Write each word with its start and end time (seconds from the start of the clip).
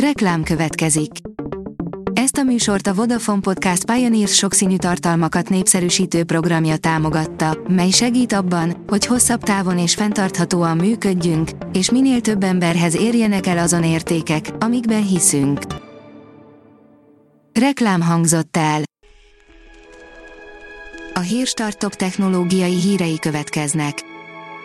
Reklám 0.00 0.42
következik. 0.42 1.10
Ezt 2.12 2.36
a 2.36 2.42
műsort 2.42 2.86
a 2.86 2.94
Vodafone 2.94 3.40
Podcast 3.40 3.84
Pioneers 3.84 4.34
sokszínű 4.34 4.76
tartalmakat 4.76 5.48
népszerűsítő 5.48 6.24
programja 6.24 6.76
támogatta, 6.76 7.58
mely 7.68 7.90
segít 7.90 8.32
abban, 8.32 8.84
hogy 8.86 9.06
hosszabb 9.06 9.42
távon 9.42 9.78
és 9.78 9.94
fenntarthatóan 9.94 10.76
működjünk, 10.76 11.50
és 11.72 11.90
minél 11.90 12.20
több 12.20 12.42
emberhez 12.42 12.96
érjenek 12.96 13.46
el 13.46 13.58
azon 13.58 13.84
értékek, 13.84 14.50
amikben 14.58 15.06
hiszünk. 15.06 15.60
Reklám 17.52 18.00
hangzott 18.00 18.56
el. 18.56 18.82
A 21.14 21.20
Hírstart 21.20 21.96
technológiai 21.96 22.80
hírei 22.80 23.18
következnek. 23.18 24.02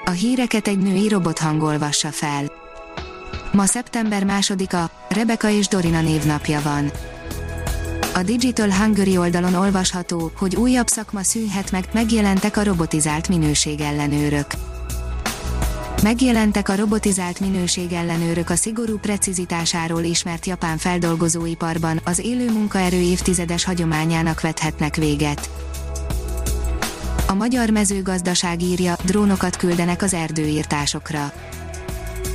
A 0.05 0.11
híreket 0.11 0.68
egy 0.68 0.79
női 0.79 1.07
robot 1.07 1.39
hangolvassa 1.39 2.09
fel. 2.09 2.61
Ma 3.52 3.65
szeptember 3.65 4.23
másodika, 4.23 4.89
Rebeka 5.09 5.49
és 5.49 5.68
Dorina 5.68 6.01
névnapja 6.01 6.61
van. 6.61 6.92
A 8.14 8.23
Digital 8.23 8.71
Hungary 8.71 9.18
oldalon 9.18 9.54
olvasható, 9.54 10.32
hogy 10.37 10.55
újabb 10.55 10.87
szakma 10.87 11.23
szűnhet 11.23 11.71
meg, 11.71 11.86
megjelentek 11.93 12.57
a 12.57 12.64
robotizált 12.64 13.28
minőségellenőrök. 13.28 14.45
Megjelentek 16.04 16.69
a 16.69 16.75
robotizált 16.75 17.39
minőségellenőrök 17.39 18.50
a 18.50 18.56
szigorú 18.56 18.97
precizitásáról 18.97 20.04
ismert 20.04 20.45
japán 20.45 20.78
feldolgozóiparban, 20.78 22.01
az 22.04 22.20
élő 22.20 22.51
munkaerő 22.51 23.00
évtizedes 23.00 23.64
hagyományának 23.64 24.42
vethetnek 24.42 24.95
véget. 24.95 25.50
A 27.28 27.33
magyar 27.33 27.70
mezőgazdaság 27.70 28.61
írja, 28.61 28.95
drónokat 29.06 29.56
küldenek 29.56 30.01
az 30.01 30.14
erdőírtásokra 30.14 31.33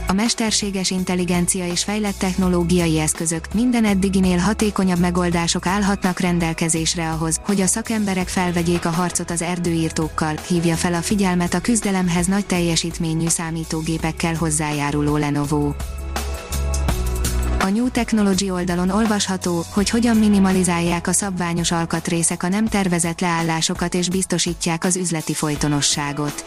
a 0.07 0.13
mesterséges 0.13 0.91
intelligencia 0.91 1.67
és 1.67 1.85
fejlett 1.85 2.19
technológiai 2.19 2.99
eszközök 2.99 3.55
minden 3.55 3.85
eddiginél 3.85 4.39
hatékonyabb 4.39 4.99
megoldások 4.99 5.67
állhatnak 5.67 6.21
rendelkezésre 6.21 7.11
ahhoz, 7.11 7.41
hogy 7.45 7.61
a 7.61 7.67
szakemberek 7.67 8.29
felvegyék 8.29 8.85
a 8.85 8.91
harcot 8.91 9.31
az 9.31 9.43
erdőírtókkal, 9.43 10.35
hívja 10.49 10.75
fel 10.75 10.95
a 10.95 11.03
figyelmet 11.03 11.55
a 11.55 11.61
küzdelemhez 11.61 12.27
nagy 12.27 12.47
teljesítményű 12.47 13.29
számítógépekkel 13.29 14.35
hozzájáruló 14.35 15.17
Lenovo. 15.17 15.73
A 17.61 17.69
New 17.69 17.89
Technology 17.91 18.51
oldalon 18.51 18.91
olvasható, 18.91 19.65
hogy 19.73 19.91
hogyan 19.91 20.17
minimalizálják 20.17 21.07
a 21.07 21.13
szabványos 21.13 21.71
alkatrészek 21.71 22.43
a 22.43 22.49
nem 22.49 22.67
tervezett 22.67 23.21
leállásokat 23.21 23.95
és 23.95 24.09
biztosítják 24.09 24.85
az 24.85 24.97
üzleti 24.97 25.35
folytonosságot. 25.35 26.45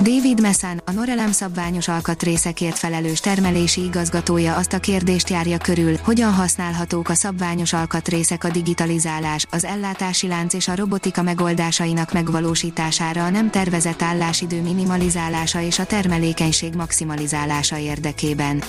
David 0.00 0.40
Messan, 0.40 0.82
a 0.84 0.90
Norelem 0.90 1.32
szabványos 1.32 1.88
alkatrészekért 1.88 2.78
felelős 2.78 3.20
termelési 3.20 3.84
igazgatója 3.84 4.56
azt 4.56 4.72
a 4.72 4.78
kérdést 4.78 5.30
járja 5.30 5.58
körül, 5.58 5.96
hogyan 6.02 6.32
használhatók 6.32 7.08
a 7.08 7.14
szabványos 7.14 7.72
alkatrészek 7.72 8.44
a 8.44 8.48
digitalizálás, 8.48 9.46
az 9.50 9.64
ellátási 9.64 10.26
lánc 10.26 10.54
és 10.54 10.68
a 10.68 10.76
robotika 10.76 11.22
megoldásainak 11.22 12.12
megvalósítására 12.12 13.24
a 13.24 13.30
nem 13.30 13.50
tervezett 13.50 14.02
állásidő 14.02 14.62
minimalizálása 14.62 15.60
és 15.60 15.78
a 15.78 15.84
termelékenység 15.84 16.74
maximalizálása 16.74 17.78
érdekében. 17.78 18.62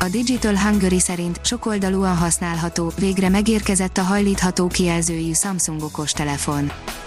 A 0.00 0.08
Digital 0.08 0.58
Hungary 0.58 1.00
szerint 1.00 1.40
sokoldalúan 1.42 2.16
használható, 2.16 2.92
végre 2.98 3.28
megérkezett 3.28 3.98
a 3.98 4.02
hajlítható 4.02 4.66
kijelzőjű 4.66 5.32
Samsung 5.32 5.82
okostelefon. 5.82 6.66
telefon 6.66 7.03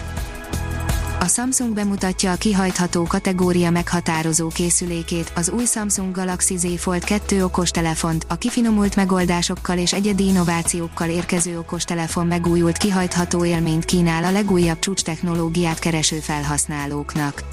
a 1.19 1.27
Samsung 1.27 1.73
bemutatja 1.73 2.31
a 2.31 2.35
kihajtható 2.35 3.03
kategória 3.03 3.71
meghatározó 3.71 4.47
készülékét, 4.47 5.31
az 5.35 5.49
új 5.49 5.65
Samsung 5.65 6.15
Galaxy 6.15 6.57
Z 6.57 6.79
Fold 6.79 7.03
2 7.03 7.43
okostelefont, 7.43 8.25
a 8.29 8.35
kifinomult 8.35 8.95
megoldásokkal 8.95 9.77
és 9.77 9.93
egyedi 9.93 10.25
innovációkkal 10.25 11.09
érkező 11.09 11.57
okostelefon 11.57 12.27
megújult 12.27 12.77
kihajtható 12.77 13.45
élményt 13.45 13.85
kínál 13.85 14.23
a 14.23 14.31
legújabb 14.31 14.79
csúcs 14.79 15.01
technológiát 15.01 15.79
kereső 15.79 16.19
felhasználóknak. 16.19 17.43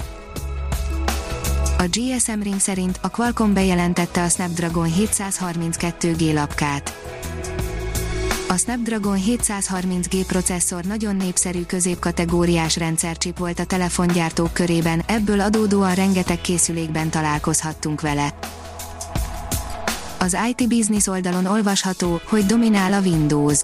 A 1.77 1.83
GSM 1.89 2.41
Ring 2.41 2.59
szerint 2.59 2.99
a 3.01 3.09
Qualcomm 3.09 3.53
bejelentette 3.53 4.23
a 4.23 4.29
Snapdragon 4.29 4.89
732G 4.97 6.33
lapkát. 6.33 7.14
A 8.47 8.57
Snapdragon 8.57 9.19
730G 9.27 10.23
processzor 10.27 10.83
nagyon 10.83 11.15
népszerű 11.15 11.61
középkategóriás 11.61 12.77
rendszercsip 12.77 13.37
volt 13.37 13.59
a 13.59 13.65
telefongyártók 13.65 14.53
körében, 14.53 15.03
ebből 15.07 15.39
adódóan 15.39 15.95
rengeteg 15.95 16.41
készülékben 16.41 17.09
találkozhattunk 17.09 18.01
vele. 18.01 18.39
Az 20.19 20.37
IT 20.47 20.67
Business 20.67 21.07
oldalon 21.07 21.45
olvasható, 21.45 22.21
hogy 22.25 22.45
dominál 22.45 22.93
a 22.93 22.99
Windows. 22.99 23.59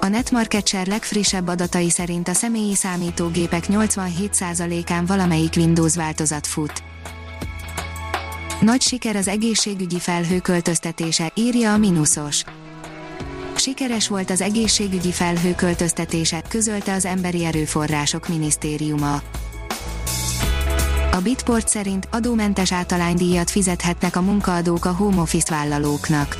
A 0.00 0.06
Netmarket 0.06 0.68
Share 0.68 0.90
legfrissebb 0.90 1.48
adatai 1.48 1.90
szerint 1.90 2.28
a 2.28 2.32
személyi 2.32 2.74
számítógépek 2.74 3.64
87%-án 3.68 5.06
valamelyik 5.06 5.52
Windows 5.56 5.96
változat 5.96 6.46
fut. 6.46 6.82
Nagy 8.60 8.80
siker 8.80 9.16
az 9.16 9.28
egészségügyi 9.28 9.98
felhő 9.98 10.38
költöztetése, 10.38 11.32
írja 11.34 11.72
a 11.72 11.76
Minusos. 11.76 12.44
Sikeres 13.60 14.08
volt 14.08 14.30
az 14.30 14.40
egészségügyi 14.40 15.12
felhő 15.12 15.54
költöztetése, 15.54 16.42
közölte 16.48 16.92
az 16.92 17.04
Emberi 17.04 17.44
Erőforrások 17.44 18.28
Minisztériuma. 18.28 19.22
A 21.12 21.16
Bitport 21.22 21.68
szerint 21.68 22.08
adómentes 22.10 22.72
általánydíjat 22.72 23.50
fizethetnek 23.50 24.16
a 24.16 24.20
munkaadók 24.20 24.84
a 24.84 24.92
home 24.92 25.20
office 25.20 25.54
vállalóknak. 25.54 26.36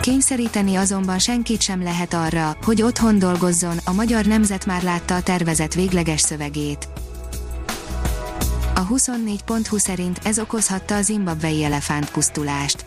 Kényszeríteni 0.00 0.76
azonban 0.76 1.18
senkit 1.18 1.60
sem 1.60 1.82
lehet 1.82 2.14
arra, 2.14 2.56
hogy 2.62 2.82
otthon 2.82 3.18
dolgozzon, 3.18 3.76
a 3.84 3.92
magyar 3.92 4.24
nemzet 4.24 4.66
már 4.66 4.82
látta 4.82 5.14
a 5.14 5.22
tervezet 5.22 5.74
végleges 5.74 6.20
szövegét. 6.20 6.88
A 8.74 8.86
24.20 8.86 9.78
szerint 9.78 10.18
ez 10.24 10.38
okozhatta 10.38 10.96
a 10.96 11.02
zimbabvei 11.02 11.64
elefántpusztulást 11.64 12.84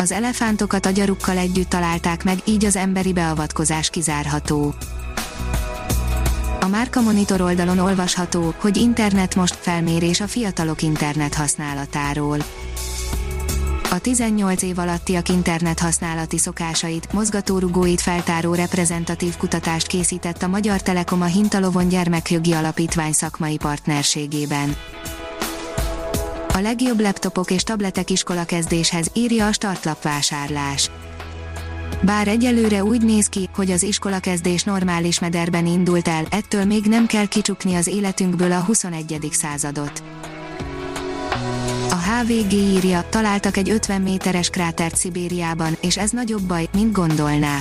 az 0.00 0.12
elefántokat 0.12 0.86
agyarukkal 0.86 1.36
együtt 1.36 1.68
találták 1.68 2.24
meg, 2.24 2.38
így 2.44 2.64
az 2.64 2.76
emberi 2.76 3.12
beavatkozás 3.12 3.90
kizárható. 3.90 4.74
A 6.60 6.66
Márka 6.66 7.00
Monitor 7.00 7.40
oldalon 7.40 7.78
olvasható, 7.78 8.54
hogy 8.58 8.76
internet 8.76 9.34
most 9.34 9.54
felmérés 9.54 10.20
a 10.20 10.26
fiatalok 10.26 10.82
internet 10.82 11.34
használatáról. 11.34 12.38
A 13.90 13.98
18 13.98 14.62
év 14.62 14.78
alattiak 14.78 15.28
internet 15.28 15.78
használati 15.78 16.38
szokásait, 16.38 17.12
mozgatórugóit 17.12 18.00
feltáró 18.00 18.54
reprezentatív 18.54 19.36
kutatást 19.36 19.86
készített 19.86 20.42
a 20.42 20.48
Magyar 20.48 20.82
Telekom 20.82 21.22
a 21.22 21.24
Hintalovon 21.24 21.88
Gyermekjogi 21.88 22.52
Alapítvány 22.52 23.12
szakmai 23.12 23.56
partnerségében. 23.56 24.76
A 26.60 26.62
legjobb 26.62 27.00
laptopok 27.00 27.50
és 27.50 27.62
tabletek 27.62 28.10
iskola 28.10 28.44
kezdéshez 28.44 29.10
írja 29.14 29.46
a 29.46 29.52
startlap 29.52 30.02
vásárlás. 30.02 30.90
Bár 32.02 32.28
egyelőre 32.28 32.84
úgy 32.84 33.02
néz 33.02 33.26
ki, 33.26 33.48
hogy 33.54 33.70
az 33.70 33.82
iskolakezdés 33.82 34.62
normális 34.62 35.18
mederben 35.18 35.66
indult 35.66 36.08
el, 36.08 36.24
ettől 36.30 36.64
még 36.64 36.84
nem 36.84 37.06
kell 37.06 37.26
kicsukni 37.26 37.74
az 37.74 37.86
életünkből 37.86 38.52
a 38.52 38.60
21. 38.60 39.28
századot. 39.30 40.02
A 41.90 41.94
HVG 41.94 42.52
írja, 42.52 43.04
találtak 43.10 43.56
egy 43.56 43.70
50 43.70 44.00
méteres 44.00 44.50
krátert 44.50 44.96
Szibériában, 44.96 45.76
és 45.80 45.96
ez 45.96 46.10
nagyobb 46.10 46.42
baj, 46.42 46.68
mint 46.72 46.92
gondolná. 46.92 47.58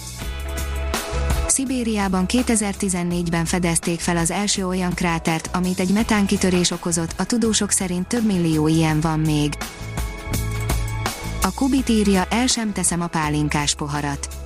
Szibériában 1.59 2.25
2014-ben 2.27 3.45
fedezték 3.45 3.99
fel 3.99 4.17
az 4.17 4.31
első 4.31 4.67
olyan 4.67 4.93
krátert, 4.93 5.49
amit 5.53 5.79
egy 5.79 5.93
metánkitörés 5.93 6.71
okozott, 6.71 7.13
a 7.17 7.25
tudósok 7.25 7.71
szerint 7.71 8.07
több 8.07 8.25
millió 8.25 8.67
ilyen 8.67 8.99
van 8.99 9.19
még. 9.19 9.53
A 11.41 11.53
Kubit 11.55 11.89
írja, 11.89 12.25
el 12.29 12.47
sem 12.47 12.73
teszem 12.73 13.01
a 13.01 13.07
pálinkás 13.07 13.75
poharat 13.75 14.38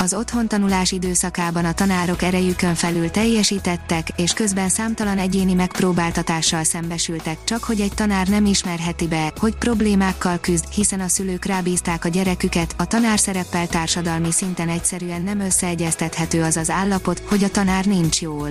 az 0.00 0.14
otthontanulás 0.14 0.92
időszakában 0.92 1.64
a 1.64 1.72
tanárok 1.72 2.22
erejükön 2.22 2.74
felül 2.74 3.10
teljesítettek, 3.10 4.08
és 4.16 4.32
közben 4.32 4.68
számtalan 4.68 5.18
egyéni 5.18 5.54
megpróbáltatással 5.54 6.64
szembesültek, 6.64 7.38
csak 7.44 7.64
hogy 7.64 7.80
egy 7.80 7.94
tanár 7.94 8.28
nem 8.28 8.46
ismerheti 8.46 9.06
be, 9.06 9.32
hogy 9.38 9.56
problémákkal 9.56 10.38
küzd, 10.40 10.64
hiszen 10.72 11.00
a 11.00 11.08
szülők 11.08 11.44
rábízták 11.44 12.04
a 12.04 12.08
gyereküket, 12.08 12.74
a 12.78 12.86
tanár 12.86 13.18
szereppel 13.18 13.66
társadalmi 13.66 14.32
szinten 14.32 14.68
egyszerűen 14.68 15.22
nem 15.22 15.40
összeegyeztethető 15.40 16.42
az 16.42 16.56
az 16.56 16.70
állapot, 16.70 17.22
hogy 17.28 17.44
a 17.44 17.50
tanár 17.50 17.84
nincs 17.84 18.20
jól. 18.20 18.50